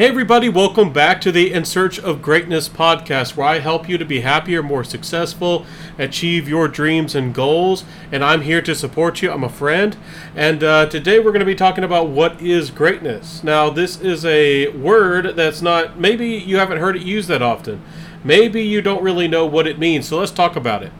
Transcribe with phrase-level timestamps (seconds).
[0.00, 3.98] Hey, everybody, welcome back to the In Search of Greatness podcast, where I help you
[3.98, 5.66] to be happier, more successful,
[5.98, 7.84] achieve your dreams and goals.
[8.10, 9.30] And I'm here to support you.
[9.30, 9.98] I'm a friend.
[10.34, 13.44] And uh, today we're going to be talking about what is greatness.
[13.44, 17.82] Now, this is a word that's not, maybe you haven't heard it used that often.
[18.24, 20.08] Maybe you don't really know what it means.
[20.08, 20.92] So let's talk about it.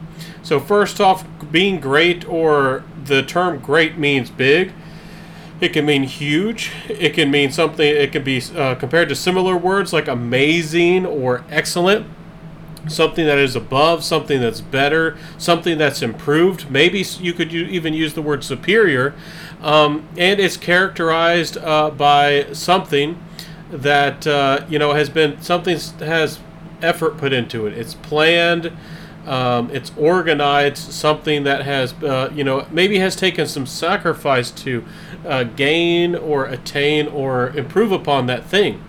[0.43, 4.73] So, first off, being great or the term great means big.
[5.61, 6.71] It can mean huge.
[6.89, 7.87] It can mean something.
[7.87, 12.07] It can be uh, compared to similar words like amazing or excellent.
[12.87, 16.71] Something that is above, something that's better, something that's improved.
[16.71, 19.13] Maybe you could even use the word superior.
[19.61, 23.23] Um, and it's characterized uh, by something
[23.69, 26.39] that uh, you know has been something has
[26.81, 27.77] effort put into it.
[27.77, 28.75] It's planned
[29.27, 34.83] um, it's organized something that has uh, you know maybe has taken some sacrifice to
[35.25, 38.83] uh, gain or attain or improve upon that thing.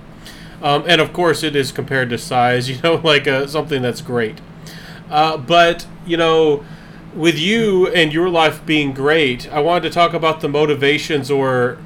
[0.63, 4.01] Um, and of course it is compared to size you know like uh, something that's
[4.01, 4.41] great.
[5.11, 6.65] Uh, but you know
[7.15, 11.77] with you and your life being great i wanted to talk about the motivations or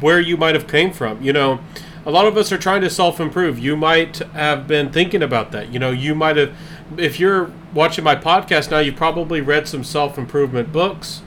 [0.00, 1.20] where you might have came from.
[1.22, 1.60] You know
[2.06, 3.58] a lot of us are trying to self-improve.
[3.58, 5.72] You might have been thinking about that.
[5.72, 6.54] You know you might have
[6.96, 11.22] if you're watching my podcast now, you've probably read some self improvement books.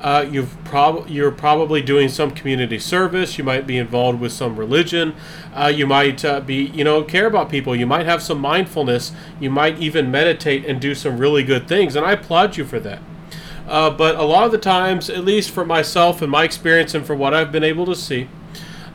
[0.00, 3.38] Uh, you've prob- you're probably doing some community service.
[3.38, 5.16] You might be involved with some religion.
[5.52, 7.74] Uh, you might uh, be, you know, care about people.
[7.74, 9.10] You might have some mindfulness.
[9.40, 11.96] You might even meditate and do some really good things.
[11.96, 13.02] And I applaud you for that.
[13.66, 17.04] Uh, but a lot of the times, at least for myself and my experience and
[17.04, 18.28] for what I've been able to see,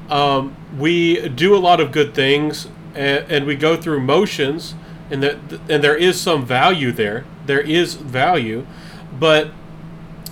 [0.09, 4.76] um, we do a lot of good things and, and we go through motions
[5.12, 5.38] and that
[5.70, 7.26] and there is some value there.
[7.45, 8.66] There is value,
[9.20, 9.52] but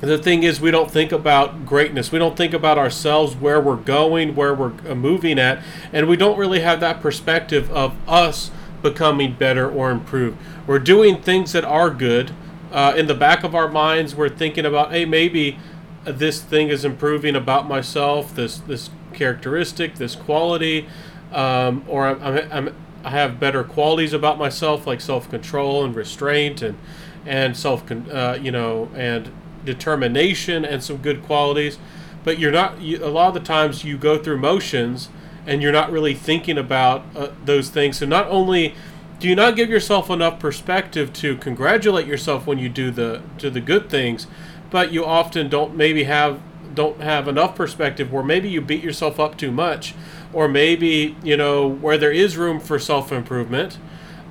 [0.01, 2.11] the thing is we don't think about greatness.
[2.11, 5.61] We don't think about ourselves where we're going where we're uh, moving at.
[5.91, 10.37] And we don't really have that perspective of us becoming better or improved.
[10.65, 12.31] We're doing things that are good
[12.71, 15.57] uh, in the back of our minds we're thinking about hey maybe
[16.05, 20.87] this thing is improving about myself this this characteristic this quality
[21.31, 25.95] um, or I'm, I'm, I'm I have better qualities about myself, like self control and
[25.95, 26.77] restraint, and
[27.25, 29.31] and self uh, you know and
[29.65, 31.77] determination and some good qualities.
[32.23, 32.81] But you're not.
[32.81, 35.09] You, a lot of the times you go through motions,
[35.47, 37.97] and you're not really thinking about uh, those things.
[37.97, 38.75] So not only
[39.19, 43.49] do you not give yourself enough perspective to congratulate yourself when you do the to
[43.49, 44.27] the good things,
[44.69, 46.41] but you often don't maybe have
[46.73, 49.93] don't have enough perspective where maybe you beat yourself up too much
[50.33, 53.77] or maybe you know where there is room for self-improvement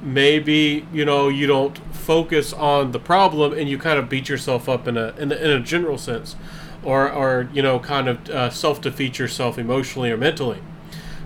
[0.01, 4.69] maybe you know you don't focus on the problem and you kind of beat yourself
[4.69, 6.37] up in a in a, in a general sense
[6.83, 10.61] or or you know kind of uh, self-defeat yourself emotionally or mentally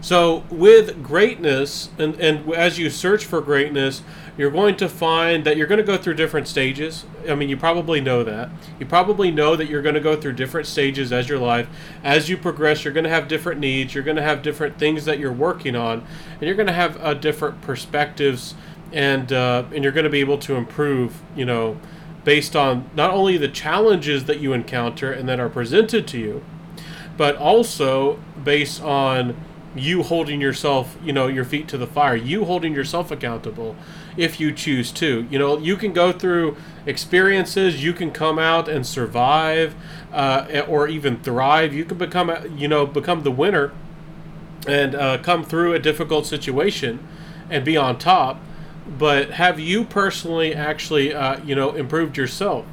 [0.02, 4.02] so with greatness and and as you search for greatness
[4.36, 7.04] you're going to find that you're going to go through different stages.
[7.28, 8.50] I mean, you probably know that.
[8.80, 11.68] You probably know that you're going to go through different stages as your life.
[12.02, 13.94] As you progress, you're going to have different needs.
[13.94, 16.96] You're going to have different things that you're working on, and you're going to have
[17.00, 18.54] uh, different perspectives,
[18.90, 21.20] and uh, and you're going to be able to improve.
[21.36, 21.78] You know,
[22.24, 26.42] based on not only the challenges that you encounter and that are presented to you,
[27.18, 29.36] but also based on
[29.74, 33.74] you holding yourself, you know, your feet to the fire, you holding yourself accountable
[34.16, 35.26] if you choose to.
[35.30, 36.56] You know, you can go through
[36.86, 39.74] experiences, you can come out and survive
[40.12, 41.72] uh, or even thrive.
[41.72, 43.72] You can become, you know, become the winner
[44.66, 47.06] and uh, come through a difficult situation
[47.50, 48.40] and be on top.
[48.86, 52.66] But have you personally actually, uh, you know, improved yourself?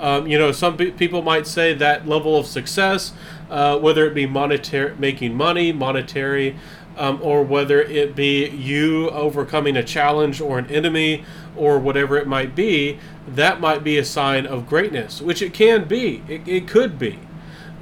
[0.00, 3.12] Um, you know, some people might say that level of success,
[3.52, 6.56] uh, whether it be monetary, making money, monetary,
[6.96, 11.22] um, or whether it be you overcoming a challenge or an enemy
[11.54, 12.98] or whatever it might be,
[13.28, 16.22] that might be a sign of greatness, which it can be.
[16.26, 17.18] It, it could be.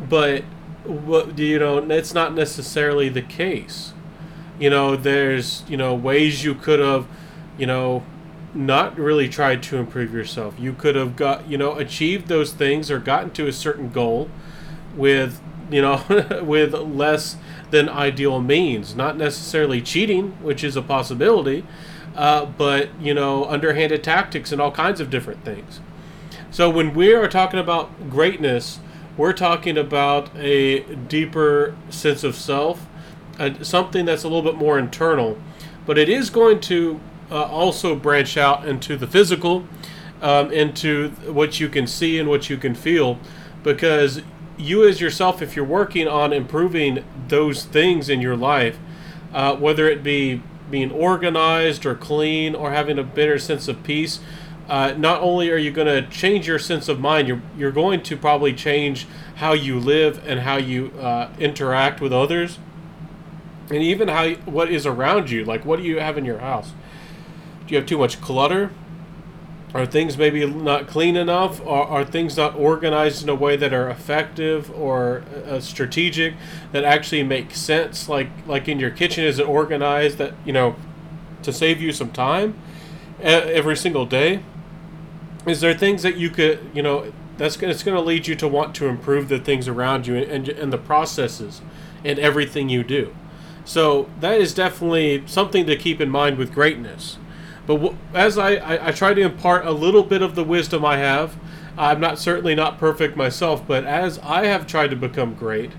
[0.09, 0.43] But,
[0.85, 3.93] what, you know, it's not necessarily the case.
[4.59, 7.07] You know, there's, you know, ways you could have,
[7.57, 8.03] you know,
[8.55, 10.55] not really tried to improve yourself.
[10.59, 14.29] You could have got, you know, achieved those things or gotten to a certain goal
[14.97, 15.41] with,
[15.71, 16.03] you know,
[16.43, 17.37] with less
[17.71, 18.95] than ideal means.
[18.95, 21.65] Not necessarily cheating, which is a possibility,
[22.17, 25.81] uh, but, you know, underhanded tactics and all kinds of different things.
[26.51, 28.81] So when we are talking about greatness,
[29.17, 32.87] we're talking about a deeper sense of self,
[33.63, 35.39] something that's a little bit more internal,
[35.87, 37.01] but it is going to
[37.31, 39.67] uh, also branch out into the physical,
[40.21, 43.19] um, into what you can see and what you can feel,
[43.63, 44.23] because
[44.61, 48.79] you as yourself, if you're working on improving those things in your life,
[49.33, 54.21] uh, whether it be being organized or clean or having a better sense of peace.
[54.69, 58.01] Uh, not only are you going to change your sense of mind, you're, you're going
[58.01, 62.61] to probably change how you live and how you uh, interact with others,
[63.69, 65.45] and even how what is around you.
[65.45, 66.73] Like, what do you have in your house?
[67.67, 68.71] Do you have too much clutter?
[69.73, 71.61] Are things maybe not clean enough?
[71.61, 76.35] Are, are things not organized in a way that are effective or uh, strategic
[76.73, 78.09] that actually make sense?
[78.09, 80.77] Like like in your kitchen, is it organized that you know
[81.43, 82.59] to save you some time
[83.21, 84.43] every single day?
[85.47, 88.47] Is there things that you could you know that's it's going to lead you to
[88.47, 91.63] want to improve the things around you and, and, and the processes
[92.05, 93.17] and everything you do.
[93.65, 97.17] So that is definitely something to keep in mind with greatness.
[97.71, 100.85] But w- as I, I, I, try to impart a little bit of the wisdom
[100.85, 101.37] I have,
[101.79, 105.71] I'm not certainly not perfect myself, but as I have tried to become great,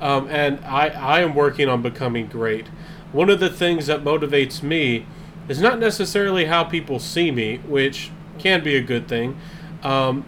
[0.00, 2.66] um, and I, I am working on becoming great,
[3.12, 5.06] one of the things that motivates me
[5.48, 9.38] is not necessarily how people see me, which can be a good thing,
[9.84, 10.24] um,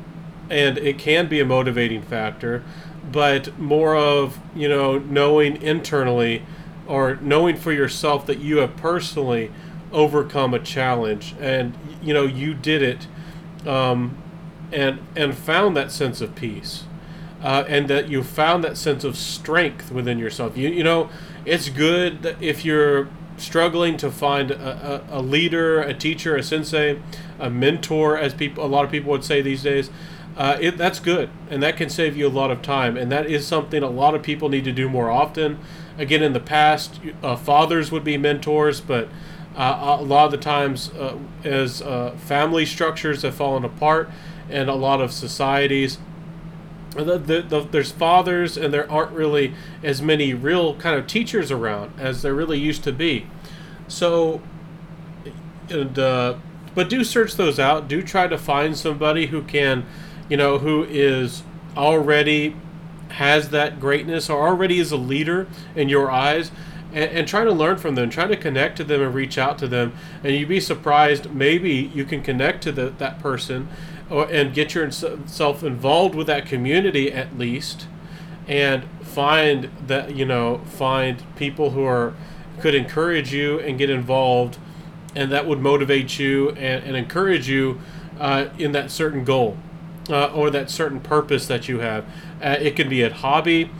[0.48, 2.62] and it can be a motivating factor,
[3.10, 6.44] but more of, you know, knowing internally
[6.86, 9.50] or knowing for yourself that you have personally
[9.92, 13.06] overcome a challenge and you know you did it
[13.66, 14.16] um,
[14.72, 16.84] and and found that sense of peace
[17.42, 20.56] uh, and that you found that sense of strength within yourself.
[20.56, 21.10] You, you know
[21.44, 27.00] it's good if you're struggling to find a, a, a leader a teacher a sensei
[27.38, 29.88] a mentor as people a lot of people would say these days
[30.36, 33.26] uh, it, that's good and that can save you a lot of time and that
[33.26, 35.58] is something a lot of people need to do more often.
[35.96, 39.08] Again in the past uh, fathers would be mentors but
[39.56, 44.10] uh, a lot of the times, uh, as uh, family structures have fallen apart,
[44.48, 45.98] and a lot of societies,
[46.96, 51.50] the, the, the, there's fathers, and there aren't really as many real kind of teachers
[51.50, 53.26] around as there really used to be.
[53.86, 54.40] So,
[55.68, 56.36] and uh,
[56.74, 57.88] but do search those out.
[57.88, 59.86] Do try to find somebody who can,
[60.28, 61.42] you know, who is
[61.76, 62.56] already
[63.10, 66.50] has that greatness or already is a leader in your eyes
[66.92, 69.58] and, and trying to learn from them, trying to connect to them and reach out
[69.58, 69.92] to them.
[70.22, 73.68] And you'd be surprised, maybe you can connect to the, that person
[74.08, 77.86] or, and get yourself involved with that community at least
[78.48, 82.14] and find that, you know, find people who are
[82.60, 84.58] could encourage you and get involved
[85.14, 87.80] and that would motivate you and, and encourage you
[88.18, 89.56] uh, in that certain goal
[90.08, 92.04] uh, or that certain purpose that you have.
[92.42, 93.70] Uh, it can be a hobby,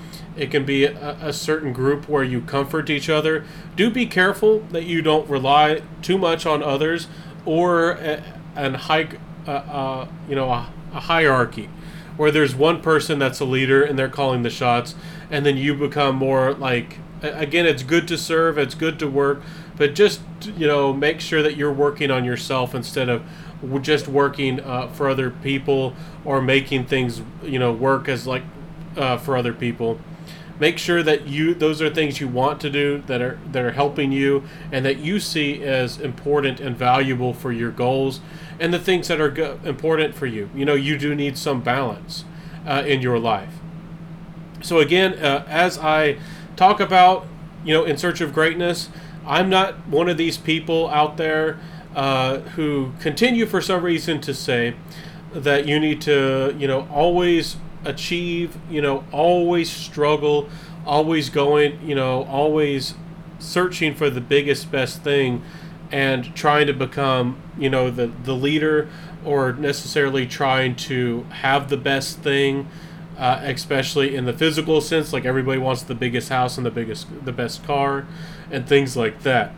[0.41, 3.45] it can be a, a, certain group where you comfort each other.
[3.77, 7.09] Do be careful that you don't rely too much on others
[7.45, 8.25] or a,
[8.57, 9.09] an high,
[9.47, 11.69] uh, uh, you know, a, a hierarchy
[12.17, 14.95] where there's one person that's a leader and they're calling the shots,
[15.31, 16.99] and then you become more like.
[17.23, 19.43] Again, it's good to serve, it's good to work,
[19.77, 20.23] but just
[20.57, 23.23] you know, make sure that you're working on yourself instead of
[23.83, 25.95] just working uh, for other people
[26.25, 28.43] or making things you know work as like
[28.97, 29.99] uh, for other people
[30.61, 33.73] make sure that you those are things you want to do that are that are
[33.73, 38.21] helping you and that you see as important and valuable for your goals
[38.61, 40.51] and the things that are go- important for you.
[40.55, 42.25] You know you do need some balance
[42.67, 43.55] uh, in your life.
[44.63, 46.19] So again uh, as i
[46.57, 47.27] talk about
[47.65, 48.91] you know in search of greatness
[49.27, 51.59] i'm not one of these people out there
[51.95, 54.77] uh, who continue for some reason to say
[55.33, 60.49] that you need to you know always achieve, you know, always struggle,
[60.87, 62.95] always going, you know, always
[63.39, 65.43] searching for the biggest, best thing
[65.91, 68.89] and trying to become, you know, the, the leader
[69.25, 72.69] or necessarily trying to have the best thing.
[73.19, 77.07] Uh, especially in the physical sense, like everybody wants the biggest house and the biggest,
[77.27, 78.07] the best car,
[78.51, 79.53] and things like that.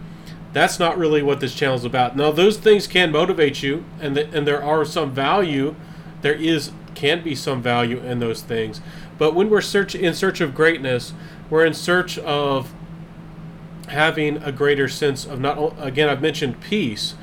[0.52, 2.16] That's not really what this channel is about.
[2.16, 5.76] Now, those things can motivate you, and the, and there are some value.
[6.22, 8.80] There is can be some value in those things.
[9.18, 11.12] But when we're search in search of greatness,
[11.50, 12.72] we're in search of
[13.88, 17.14] having a greater sense of not again I've mentioned peace.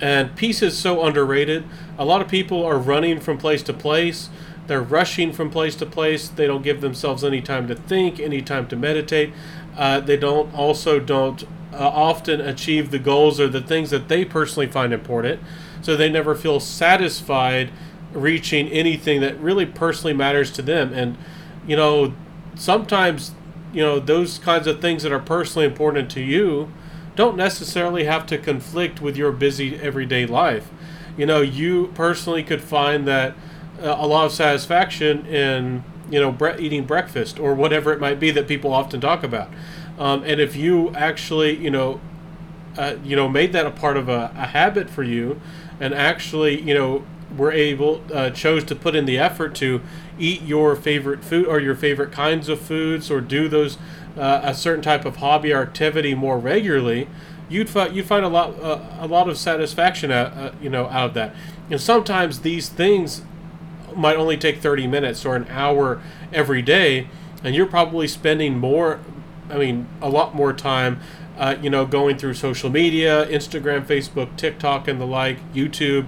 [0.00, 1.64] And peace is so underrated.
[1.98, 4.28] A lot of people are running from place to place.
[4.66, 6.28] They're rushing from place to place.
[6.28, 9.32] They don't give themselves any time to think, any time to meditate.
[9.76, 14.24] Uh, they don't also don't uh, often achieve the goals or the things that they
[14.24, 15.40] personally find important.
[15.82, 17.70] So they never feel satisfied
[18.16, 20.92] reaching anything that really personally matters to them.
[20.92, 21.16] And,
[21.66, 22.14] you know,
[22.54, 23.32] sometimes,
[23.72, 26.72] you know, those kinds of things that are personally important to you
[27.14, 30.68] don't necessarily have to conflict with your busy everyday life.
[31.16, 33.34] You know, you personally could find that
[33.80, 38.20] uh, a lot of satisfaction in, you know, bre- eating breakfast or whatever it might
[38.20, 39.48] be that people often talk about.
[39.98, 42.00] Um, and if you actually, you know,
[42.76, 45.40] uh, you know, made that a part of a, a habit for you,
[45.80, 47.04] and actually, you know,
[47.36, 49.80] were able uh, chose to put in the effort to
[50.18, 53.78] eat your favorite food or your favorite kinds of foods or do those
[54.16, 57.08] uh, a certain type of hobby or activity more regularly,
[57.48, 60.86] you'd find you'd find a lot uh, a lot of satisfaction out, uh, you know
[60.86, 61.34] out of that.
[61.70, 63.22] And sometimes these things
[63.94, 66.00] might only take 30 minutes or an hour
[66.32, 67.08] every day,
[67.42, 69.00] and you're probably spending more,
[69.50, 71.00] I mean, a lot more time,
[71.38, 76.06] uh, you know, going through social media, Instagram, Facebook, TikTok, and the like, YouTube,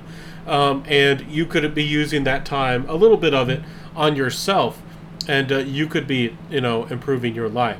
[0.48, 3.62] um, and you could be using that time, a little bit of it,
[3.94, 4.80] on yourself,
[5.26, 7.78] and uh, you could be, you know, improving your life.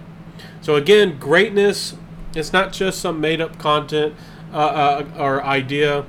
[0.61, 1.97] So again, greatness.
[2.35, 4.15] It's not just some made-up content
[4.53, 6.05] uh, uh, or idea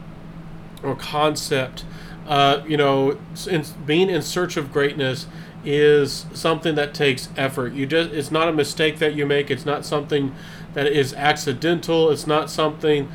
[0.84, 1.86] or concept.
[2.28, 3.18] Uh, you know,
[3.50, 5.28] in, being in search of greatness
[5.66, 7.74] is something that takes effort.
[7.74, 9.50] You just it's not a mistake that you make.
[9.50, 10.36] It's not something
[10.74, 12.12] that is accidental.
[12.12, 13.10] It's not something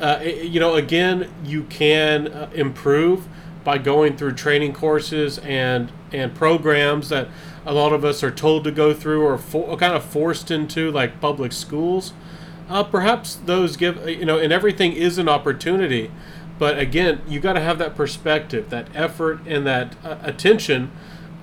[0.00, 0.74] uh, you know.
[0.74, 3.28] Again, you can uh, improve
[3.64, 7.28] by going through training courses and and programs that
[7.66, 10.90] a lot of us are told to go through or for, kind of forced into,
[10.90, 12.12] like public schools.
[12.68, 16.10] Uh, perhaps those give you know, and everything is an opportunity
[16.58, 20.90] but again, you got to have that perspective, that effort, and that uh, attention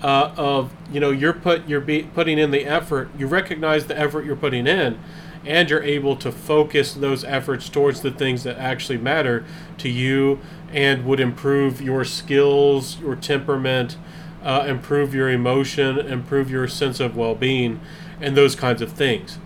[0.03, 3.09] uh, of you know you're put you're be, putting in the effort.
[3.17, 4.99] You recognize the effort you're putting in,
[5.45, 9.45] and you're able to focus those efforts towards the things that actually matter
[9.77, 10.39] to you
[10.71, 13.97] and would improve your skills, your temperament,
[14.43, 17.79] uh, improve your emotion, improve your sense of well-being,
[18.19, 19.37] and those kinds of things.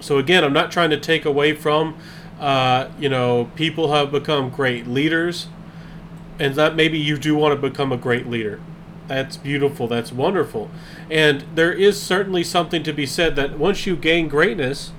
[0.00, 1.96] So again, I'm not trying to take away from
[2.38, 5.46] uh, you know, people have become great leaders,
[6.38, 8.60] and that maybe you do want to become a great leader.
[9.06, 9.86] That's beautiful.
[9.86, 10.70] That's wonderful.
[11.10, 14.92] And there is certainly something to be said that once you gain greatness,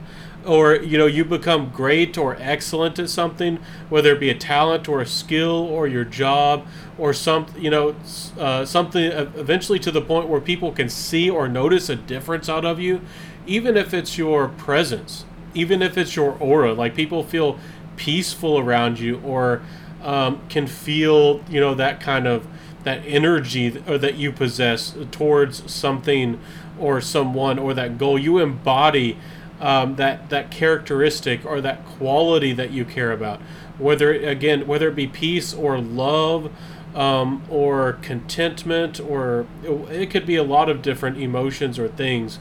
[0.46, 3.58] or you know you become great or excellent at something
[3.90, 6.64] whether it be a talent or a skill or your job
[7.00, 7.96] or some you know
[8.38, 12.64] uh, something eventually to the point where people can see or notice a difference out
[12.64, 13.02] of you
[13.48, 17.58] even if it's your presence even if it's your aura, like people feel
[17.96, 19.64] peaceful around you or
[20.04, 22.46] um, can feel, you know, that kind of
[22.86, 26.40] that energy or that you possess towards something
[26.80, 28.18] or someone or that goal.
[28.18, 29.18] You embody
[29.60, 33.42] um, that that characteristic or that quality that you care about.
[33.78, 36.52] Whether again, whether it be peace or love.
[36.96, 42.40] Um, or contentment, or it could be a lot of different emotions or things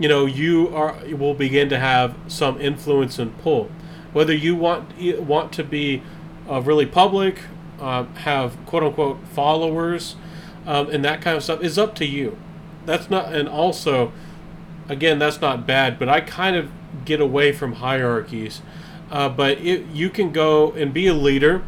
[0.00, 3.70] you know you are will begin to have some influence and pull
[4.12, 6.02] whether you want want to be
[6.50, 7.42] uh, really public
[7.80, 10.16] uh, have quote unquote followers
[10.66, 12.36] um, and that kind of stuff is up to you.
[12.86, 14.12] That's not and also
[14.88, 16.68] again that's not bad but i kind of
[17.04, 18.62] get away from hierarchies.
[19.10, 21.62] Uh, but it, you can go and be a leader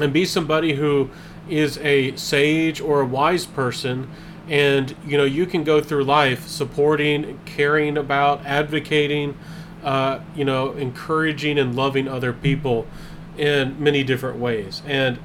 [0.00, 1.10] and be somebody who
[1.48, 4.08] is a sage or a wise person
[4.48, 9.36] and you know you can go through life supporting caring about advocating
[9.82, 12.86] uh, you know encouraging and loving other people
[13.38, 14.82] in many different ways.
[14.86, 15.18] And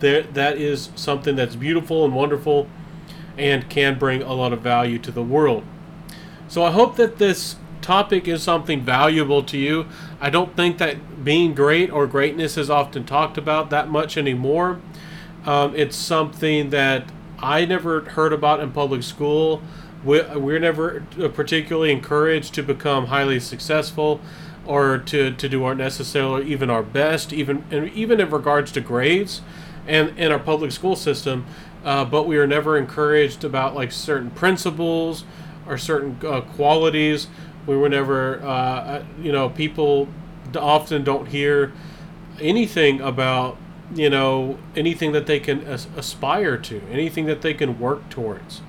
[0.00, 2.68] there, that is something that's beautiful and wonderful
[3.38, 5.64] and can bring a lot of value to the world.
[6.48, 9.86] So i hope that this topic is something valuable to you.
[10.20, 14.80] I don't think that being great or greatness is often talked about that much anymore.
[15.44, 19.62] Um, it's something that I never heard about in public school.
[20.04, 21.04] We, we're never
[21.34, 24.20] particularly encouraged to become highly successful
[24.66, 28.80] or to, to do our necessarily even our best, even and even in regards to
[28.80, 29.42] grades
[29.86, 31.44] and in our public school system.
[31.84, 35.24] Uh, but we are never encouraged about like certain principles
[35.66, 37.26] or certain uh, qualities.
[37.66, 40.08] We were never, uh, uh you know, people
[40.54, 41.72] often don't hear
[42.40, 43.56] anything about
[43.94, 48.62] you know anything that they can as- aspire to anything that they can work towards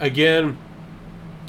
[0.00, 0.56] again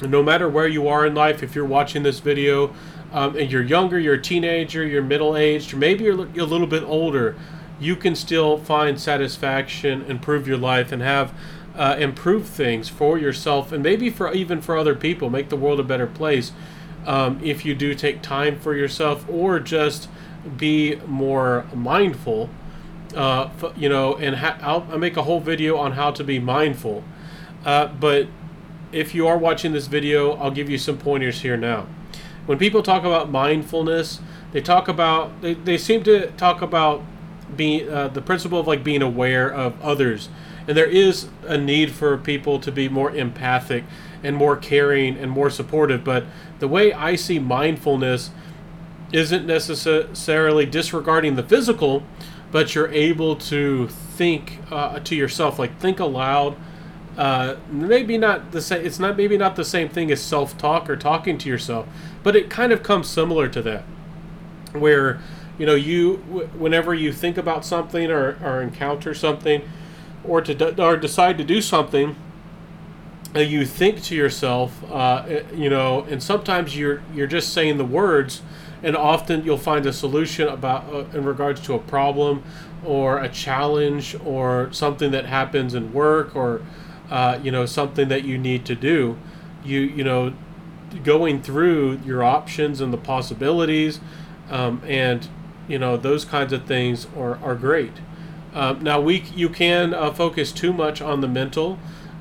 [0.02, 2.74] no matter where you are in life if you're watching this video
[3.12, 6.82] um, and you're younger you're a teenager you're middle aged maybe you're a little bit
[6.82, 7.36] older
[7.80, 11.32] you can still find satisfaction improve your life and have
[11.76, 15.80] uh, improve things for yourself and maybe for even for other people make the world
[15.80, 16.52] a better place
[17.06, 20.08] um, if you do take time for yourself or just
[20.56, 22.48] be more mindful
[23.14, 26.38] uh, you know, and ha- I'll, I'll, make a whole video on how to be
[26.38, 27.04] mindful.
[27.64, 28.28] Uh, but
[28.92, 31.86] if you are watching this video, I'll give you some pointers here now.
[32.46, 34.20] When people talk about mindfulness,
[34.52, 37.02] they talk about they, they seem to talk about
[37.56, 40.28] being uh, the principle of like being aware of others,
[40.66, 43.84] and there is a need for people to be more empathic
[44.22, 46.04] and more caring and more supportive.
[46.04, 46.24] But
[46.58, 48.30] the way I see mindfulness
[49.12, 52.02] isn't necessarily disregarding the physical,
[52.50, 56.56] but you're able to think uh, to yourself, like think aloud.
[57.16, 58.84] Uh, maybe not the same.
[58.84, 61.86] It's not maybe not the same thing as self-talk or talking to yourself,
[62.24, 63.84] but it kind of comes similar to that,
[64.72, 65.20] where
[65.56, 66.16] you know you
[66.58, 69.62] whenever you think about something or, or encounter something,
[70.24, 72.16] or to or decide to do something,
[73.36, 77.78] uh, you think to yourself, uh, eh, you know, and sometimes you're you're just saying
[77.78, 78.42] the words
[78.84, 82.42] and often you'll find a solution about uh, in regards to a problem
[82.84, 86.60] or a challenge or something that happens in work or
[87.10, 89.16] uh, you know something that you need to do.
[89.64, 90.34] You you know
[91.02, 94.00] going through your options and the possibilities
[94.50, 95.28] um, and
[95.66, 97.92] you know those kinds of things are, are great
[98.54, 101.78] um, now we you can uh, focus too much on the mental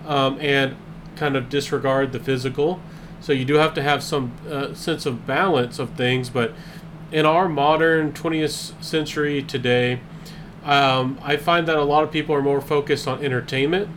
[0.08, 0.76] um, and
[1.16, 2.80] kind of disregard the physical
[3.24, 6.30] so you do have to have some uh, sense of balance of things.
[6.30, 6.54] But
[7.10, 10.02] in our modern 20th century today,
[10.66, 13.88] um, I find that a lot of people are more focused on entertainment.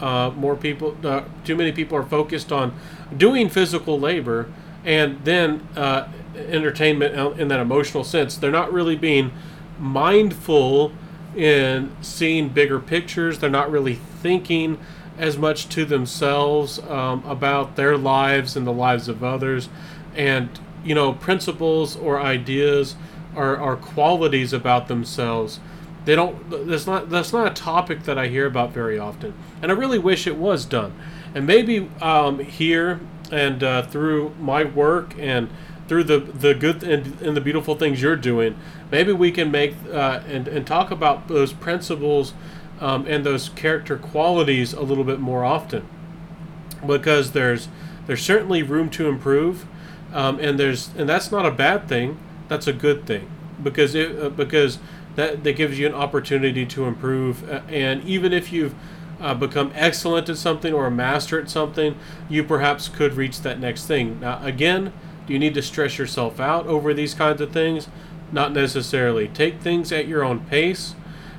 [0.00, 2.78] Uh, more people, uh, too many people are focused on
[3.16, 4.50] doing physical labor
[4.84, 8.36] and then uh, entertainment in that emotional sense.
[8.36, 9.32] They're not really being
[9.78, 10.92] mindful
[11.36, 13.38] in seeing bigger pictures.
[13.38, 14.78] They're not really thinking
[15.18, 19.68] as much to themselves um, about their lives and the lives of others.
[20.14, 20.48] And,
[20.84, 22.94] you know, principles or ideas
[23.34, 25.60] are, are qualities about themselves.
[26.08, 29.34] They don't, that's not, that's not a topic that I hear about very often.
[29.60, 30.94] And I really wish it was done.
[31.34, 33.00] And maybe um, here
[33.30, 35.50] and uh, through my work and
[35.86, 38.58] through the, the good and, and the beautiful things you're doing,
[38.90, 42.32] maybe we can make uh, and, and talk about those principles
[42.80, 45.86] um, and those character qualities a little bit more often
[46.86, 47.68] because there's
[48.06, 49.66] there's certainly room to improve
[50.14, 53.30] um, and there's and that's not a bad thing that's a good thing
[53.62, 54.78] because it uh, because
[55.18, 58.74] that that gives you an opportunity to improve uh, and even if you've
[59.20, 61.96] uh, become excellent at something or a master at something
[62.28, 64.20] you perhaps could reach that next thing.
[64.20, 64.92] Now again
[65.26, 67.88] do you need to stress yourself out over these kinds of things?
[68.30, 69.26] Not necessarily.
[69.26, 70.94] Take things at your own pace.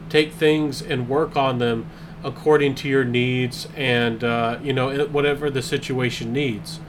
[0.09, 1.89] Take things and work on them
[2.21, 6.81] according to your needs and uh, you know whatever the situation needs.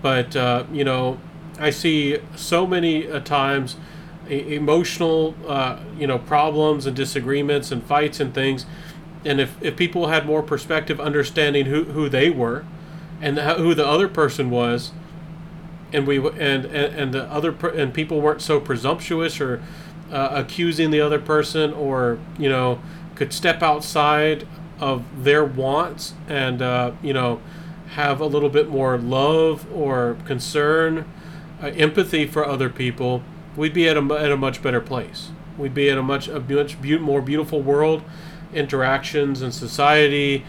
[0.00, 1.20] But uh, you know
[1.60, 3.20] i see so many uh,
[4.30, 8.66] emotional uh, you know problems and disagreements and fights and things.
[9.24, 12.64] And if, if people had more perspective understanding who, who they were
[13.20, 14.92] and the, who the other person was
[15.92, 19.62] and we and, and, and the other and people weren't so presumptuous or
[20.10, 22.80] uh, accusing the other person or you know
[23.14, 24.46] could step outside
[24.78, 27.40] of their wants and uh, you know
[27.90, 31.04] have a little bit more love or concern
[31.62, 33.22] uh, empathy for other people
[33.56, 36.40] we'd be at a, at a much better place we'd be at a much a
[36.40, 38.02] much be- more beautiful world
[38.52, 40.44] interactions and society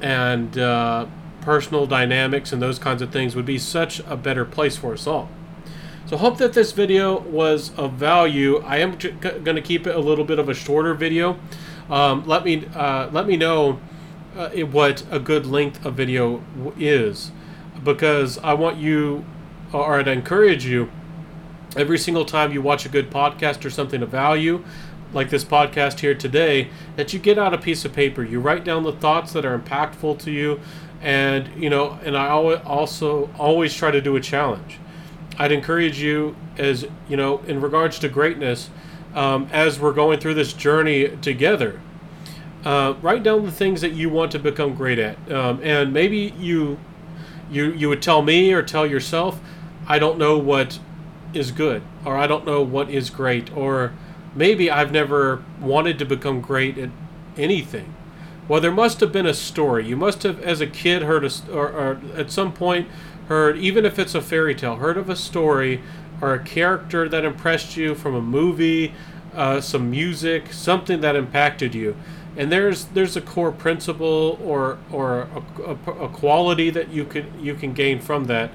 [0.00, 1.06] and uh,
[1.40, 5.06] personal dynamics and those kinds of things would be such a better place for us
[5.06, 5.28] all
[6.06, 8.58] so hope that this video was of value.
[8.58, 11.36] I am going to keep it a little bit of a shorter video.
[11.90, 13.80] Um, let me uh, let me know
[14.36, 16.44] uh, what a good length of video
[16.78, 17.32] is,
[17.82, 19.24] because I want you,
[19.72, 20.92] or I'd encourage you,
[21.76, 24.64] every single time you watch a good podcast or something of value,
[25.12, 28.64] like this podcast here today, that you get out a piece of paper, you write
[28.64, 30.60] down the thoughts that are impactful to you,
[31.00, 34.78] and you know, and I always also always try to do a challenge.
[35.38, 38.70] I'd encourage you, as you know, in regards to greatness,
[39.14, 41.80] um, as we're going through this journey together,
[42.64, 46.34] uh, write down the things that you want to become great at, um, and maybe
[46.38, 46.78] you,
[47.50, 49.40] you, you would tell me or tell yourself,
[49.86, 50.78] I don't know what
[51.36, 53.92] is good, or I don't know what is great, or
[54.34, 56.90] maybe I've never wanted to become great at
[57.36, 57.94] anything.
[58.48, 59.86] Well, there must have been a story.
[59.86, 62.88] You must have, as a kid, heard a, or, or at some point,
[63.28, 65.82] heard, even if it's a fairy tale, heard of a story
[66.20, 68.94] or a character that impressed you from a movie,
[69.34, 71.96] uh, some music, something that impacted you.
[72.36, 77.32] And there's there's a core principle or or a, a, a quality that you can
[77.42, 78.50] you can gain from that,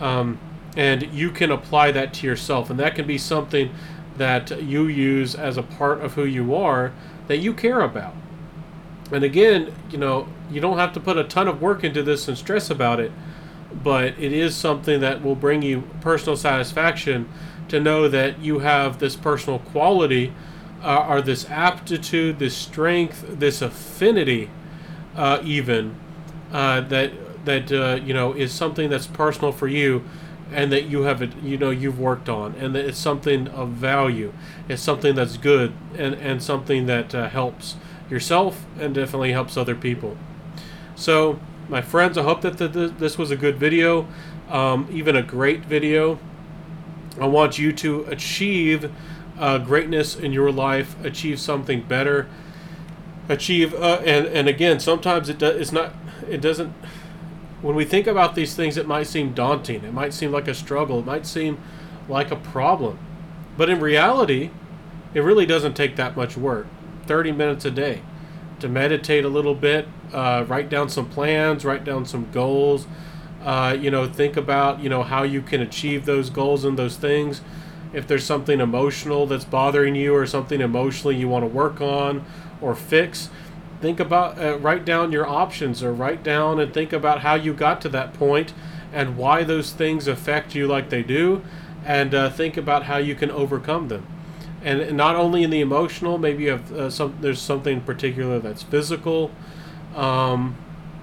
[0.00, 0.38] um,
[0.78, 3.70] and you can apply that to yourself, and that can be something
[4.16, 6.92] that you use as a part of who you are
[7.26, 8.14] that you care about.
[9.12, 12.26] And again, you know, you don't have to put a ton of work into this
[12.28, 13.12] and stress about it
[13.72, 17.28] but it is something that will bring you personal satisfaction
[17.68, 20.32] to know that you have this personal quality
[20.82, 24.48] uh, or this aptitude, this strength, this affinity,
[25.16, 25.94] uh, even
[26.52, 27.12] uh, that
[27.44, 30.04] that uh, you know is something that's personal for you
[30.52, 33.70] and that you have it you know you've worked on and that it's something of
[33.70, 34.32] value.
[34.68, 37.76] It's something that's good and and something that uh, helps
[38.10, 40.16] yourself and definitely helps other people.
[40.94, 44.08] So my friends i hope that the, this was a good video
[44.50, 46.18] um, even a great video.
[47.20, 48.90] I want you to achieve
[49.38, 52.28] uh, greatness in your life achieve something better
[53.28, 55.94] achieve uh, and and again sometimes it does it's not
[56.28, 56.72] it doesn't
[57.62, 59.84] when we think about these things, it might seem daunting.
[59.84, 61.00] It might seem like a struggle.
[61.00, 61.60] It might seem
[62.08, 62.98] like a problem.
[63.56, 64.50] But in reality,
[65.14, 66.66] it really doesn't take that much work
[67.06, 68.02] 30 minutes a day
[68.60, 72.86] to meditate a little bit, uh, write down some plans, write down some goals.
[73.44, 76.96] Uh, you know, think about you know how you can achieve those goals and those
[76.96, 77.40] things.
[77.92, 82.24] If there's something emotional that's bothering you, or something emotionally you want to work on
[82.60, 83.30] or fix,
[83.80, 87.52] think about uh, write down your options or write down and think about how you
[87.52, 88.52] got to that point
[88.92, 91.42] and why those things affect you like they do
[91.84, 94.06] and uh, think about how you can overcome them.
[94.62, 98.62] And not only in the emotional maybe you have uh, some there's something particular that's
[98.62, 99.30] physical
[99.94, 100.56] um,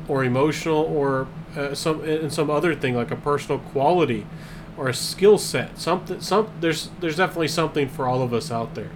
[0.07, 4.27] or emotional or uh, some in some other thing like a personal quality
[4.77, 5.79] or a skill set.
[5.79, 8.91] Something some there's there's definitely something for all of us out there.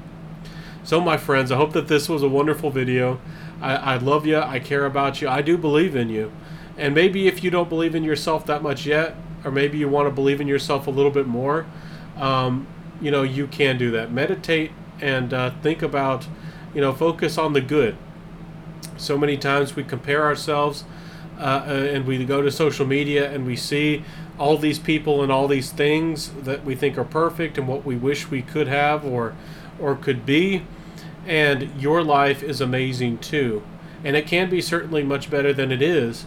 [0.83, 3.21] So my friends i hope that this was a wonderful video
[3.61, 4.37] I, I love you.
[4.37, 5.27] I care about you.
[5.27, 6.31] I do believe in you.
[6.77, 10.07] And maybe if you don't believe in yourself that much yet, or maybe you want
[10.07, 11.65] to believe in yourself a little bit more,
[12.17, 12.67] um,
[13.01, 14.11] you know, you can do that.
[14.11, 16.27] Meditate and uh, think about,
[16.73, 17.97] you know, focus on the good.
[18.97, 20.83] So many times we compare ourselves
[21.37, 24.03] uh, uh and we go to social media and we see
[24.37, 27.95] all these people and all these things that we think are perfect and what we
[27.95, 29.35] wish we could have or
[29.79, 30.63] or could be
[31.27, 33.63] and your life is amazing too.
[34.03, 36.25] And it can be certainly much better than it is.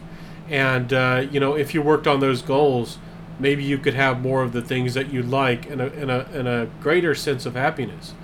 [0.49, 2.99] And, uh, you know, if you worked on those goals,
[3.39, 6.27] maybe you could have more of the things that you like and a, and a,
[6.33, 8.15] and a greater sense of happiness.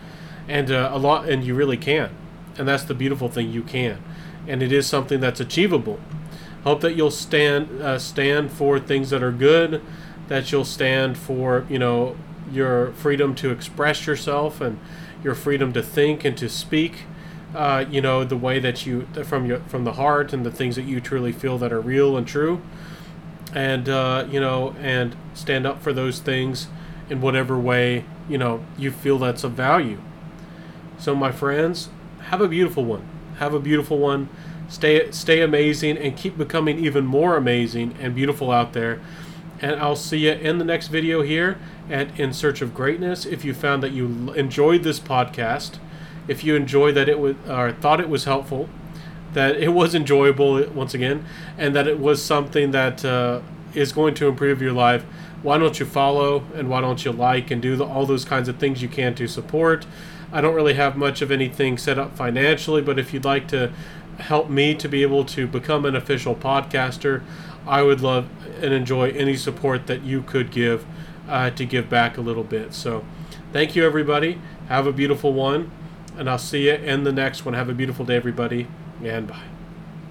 [0.46, 2.10] And uh, a lot, and you really can.
[2.58, 4.02] And that's the beautiful thing, you can.
[4.46, 6.00] And it is something that's achievable.
[6.64, 9.80] Hope that you'll stand uh, stand for things that are good,
[10.26, 12.16] that you'll stand for, you know,
[12.50, 14.78] your freedom to express yourself and
[15.22, 17.04] your freedom to think and to speak.
[17.54, 20.76] Uh, you know the way that you from your from the heart and the things
[20.76, 22.60] that you truly feel that are real and true,
[23.54, 26.68] and uh, you know and stand up for those things
[27.08, 29.98] in whatever way you know you feel that's of value.
[30.98, 31.88] So my friends,
[32.24, 33.08] have a beautiful one.
[33.38, 34.28] Have a beautiful one.
[34.68, 39.00] Stay stay amazing and keep becoming even more amazing and beautiful out there
[39.60, 41.58] and I'll see you in the next video here
[41.90, 43.26] at In Search of Greatness.
[43.26, 45.78] If you found that you enjoyed this podcast,
[46.28, 48.68] if you enjoyed that it was or thought it was helpful,
[49.32, 51.24] that it was enjoyable once again,
[51.56, 53.40] and that it was something that uh,
[53.74, 55.04] is going to improve your life,
[55.42, 58.48] why don't you follow and why don't you like and do the, all those kinds
[58.48, 59.86] of things you can to support?
[60.32, 63.72] I don't really have much of anything set up financially, but if you'd like to
[64.18, 67.22] help me to be able to become an official podcaster,
[67.68, 68.28] I would love
[68.62, 70.86] and enjoy any support that you could give
[71.28, 72.72] uh, to give back a little bit.
[72.72, 73.04] So,
[73.52, 74.40] thank you, everybody.
[74.68, 75.70] Have a beautiful one,
[76.16, 77.54] and I'll see you in the next one.
[77.54, 78.66] Have a beautiful day, everybody,
[79.04, 79.57] and bye.